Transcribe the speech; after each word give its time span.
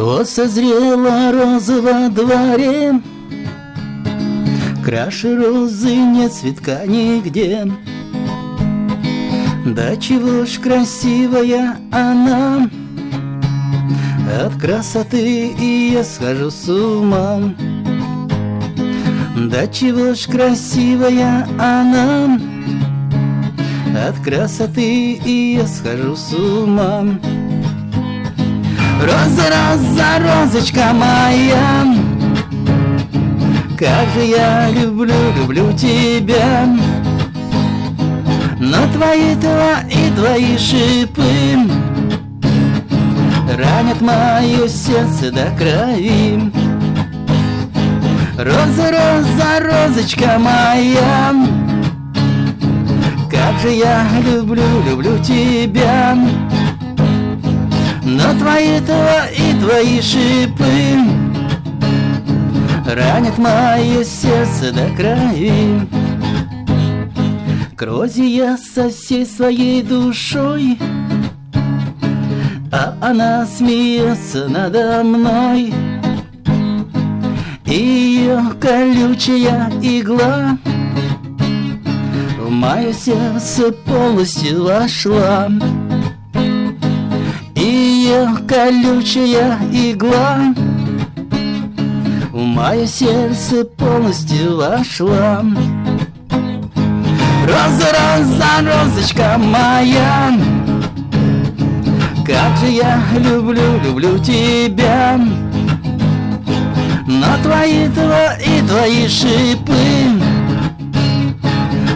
Вот 0.00 0.30
созрела 0.30 1.30
роза 1.30 1.82
во 1.82 2.08
дворе. 2.08 3.02
Краше 4.82 5.36
розы 5.36 5.94
нет 5.94 6.32
цветка 6.32 6.86
нигде. 6.86 7.70
Да 9.66 9.94
чего 9.96 10.46
ж 10.46 10.58
красивая 10.58 11.76
она. 11.92 12.70
От 14.42 14.58
красоты 14.58 15.48
и 15.48 15.90
я 15.92 16.02
схожу 16.02 16.50
с 16.50 16.66
ума. 16.66 17.52
Да 19.36 19.66
чего 19.66 20.14
ж 20.14 20.26
красивая 20.30 21.46
она. 21.58 22.40
От 24.08 24.18
красоты 24.24 25.12
и 25.12 25.56
я 25.58 25.66
схожу 25.66 26.16
с 26.16 26.32
ума 26.32 27.04
Роза, 29.02 29.44
роза, 29.48 30.18
розочка 30.18 30.92
моя 30.92 31.86
Как 33.78 34.08
же 34.14 34.26
я 34.26 34.68
люблю, 34.70 35.14
люблю 35.38 35.72
тебя. 35.72 36.68
Но 38.58 38.76
твои 38.92 39.34
тела 39.36 39.80
и 39.88 40.10
твои 40.14 40.58
шипы 40.58 41.56
Ранят 43.56 44.02
мое 44.02 44.68
сердце 44.68 45.30
до 45.32 45.46
крови. 45.56 46.52
Роза, 48.36 48.90
роза, 48.90 49.60
розочка 49.60 50.38
моя 50.38 51.34
Как 53.30 53.58
же 53.62 53.70
я 53.70 54.04
люблю, 54.26 54.62
люблю 54.86 55.18
тебя 55.24 56.18
твои 58.40 58.80
тела 58.80 59.26
и 59.28 59.60
твои 59.60 60.00
шипы. 60.00 60.64
Ранят 62.86 63.38
мое 63.38 64.02
сердце 64.02 64.72
до 64.72 64.88
крови. 64.96 65.86
К 67.76 68.06
я 68.16 68.58
со 68.58 68.90
всей 68.90 69.24
своей 69.24 69.82
душой 69.82 70.78
А 72.70 72.94
она 73.00 73.46
смеется 73.46 74.48
надо 74.48 75.02
мной. 75.02 75.72
И 77.64 77.74
ее 77.74 78.42
колючая 78.60 79.70
игла 79.80 80.58
В 82.38 82.50
мое 82.50 82.92
сердце 82.92 83.72
полностью 83.72 84.64
вошла 84.64 85.48
ее 88.10 88.36
колючая 88.48 89.58
игла. 89.72 90.38
В 92.32 92.38
мое 92.38 92.86
сердце 92.86 93.64
полностью 93.64 94.56
вошла 94.56 95.44
Роза, 97.44 97.88
роза, 97.96 98.50
розочка 98.62 99.38
моя. 99.38 100.32
Как 102.26 102.56
же 102.58 102.70
я 102.70 103.00
люблю, 103.16 103.80
люблю 103.84 104.18
тебя. 104.18 105.18
Но 107.06 107.26
твои 107.42 107.88
твои, 107.88 108.60
твои 108.68 109.08
шипы 109.08 110.20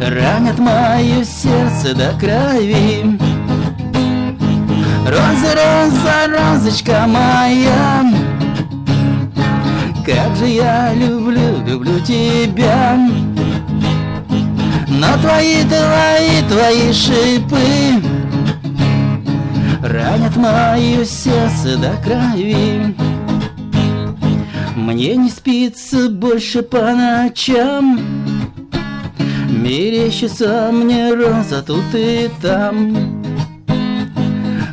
Ранят 0.00 0.58
мое 0.58 1.24
сердце 1.24 1.94
до 1.94 2.12
крови 2.18 3.18
Роза, 5.10 5.54
роза, 5.56 6.28
розочка 6.28 7.04
моя. 7.08 8.04
Как 10.06 10.36
же 10.36 10.46
я 10.46 10.94
люблю, 10.94 11.64
люблю 11.66 11.98
тебя. 11.98 12.96
Но 14.88 15.18
твои, 15.20 15.64
твои, 15.64 16.42
твои 16.48 16.92
шипы 16.92 18.00
Ранят 19.82 20.36
мое 20.36 21.04
сердце 21.04 21.76
до 21.76 21.90
крови. 22.04 22.94
Мне 24.76 25.16
не 25.16 25.28
спится 25.28 26.08
больше 26.08 26.62
по 26.62 26.92
ночам. 26.92 27.98
Мерещится 29.48 30.70
мне 30.72 31.12
роза 31.12 31.62
тут 31.62 31.94
и 31.94 32.30
там 32.40 33.19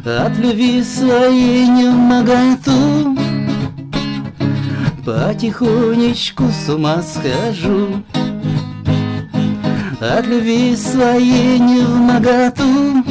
от 0.07 0.37
любви 0.37 0.83
своей 0.83 1.67
не 1.67 1.89
моготу 1.89 3.17
Потихонечку 5.05 6.45
с 6.49 6.69
ума 6.69 7.01
схожу. 7.01 8.03
От 9.99 10.27
любви 10.27 10.75
своей 10.77 11.59
не 11.59 11.81
в 11.81 11.97
моготу 11.97 13.03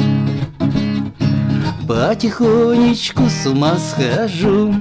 Потихонечку 1.87 3.23
с 3.29 3.45
ума 3.45 3.77
схожу. 3.77 4.75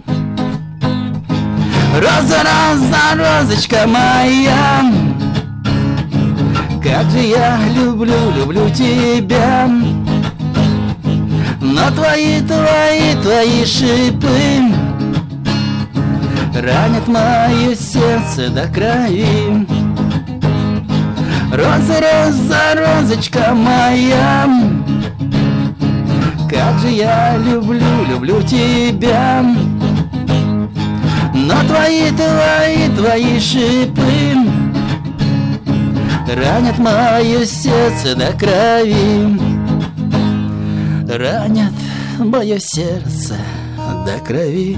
Роза, 1.94 2.42
роза, 2.42 3.14
розочка 3.14 3.86
моя. 3.86 4.90
Как 6.82 7.10
же 7.10 7.18
я 7.18 7.58
люблю, 7.74 8.32
люблю 8.36 8.70
тебя 8.70 9.68
но 11.76 11.90
твои, 11.90 12.40
твои, 12.40 13.14
твои 13.22 13.64
шипы. 13.66 14.62
Ранят 16.54 17.06
мое 17.06 17.74
сердце 17.74 18.48
до 18.48 18.62
крови. 18.72 19.66
Роза, 21.52 22.00
роза, 22.00 22.62
розочка 22.74 23.54
моя. 23.54 24.48
Как 26.48 26.78
же 26.78 26.88
я 26.88 27.36
люблю, 27.36 28.04
люблю 28.08 28.42
тебя. 28.42 29.44
Но 31.34 31.54
твои, 31.68 32.10
твои, 32.10 32.88
твои 32.96 33.38
шипы. 33.38 34.34
Ранят 36.34 36.78
мое 36.78 37.44
сердце 37.44 38.14
до 38.14 38.32
крови 38.32 39.55
ранят 41.16 41.72
мое 42.18 42.58
сердце 42.58 43.36
до 44.04 44.18
крови. 44.24 44.76